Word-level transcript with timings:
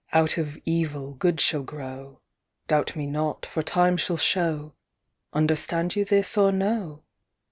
Out 0.13 0.39
of 0.39 0.57
evil 0.65 1.13
good 1.13 1.39
shall 1.39 1.61
grow 1.61 2.21
Doubt 2.67 2.95
me 2.95 3.05
not, 3.05 3.45
for 3.45 3.61
time 3.61 3.97
shall 3.97 4.17
show. 4.17 4.73
Understand 5.31 5.95
you 5.95 6.05
this, 6.05 6.35
or 6.39 6.51
no? 6.51 7.03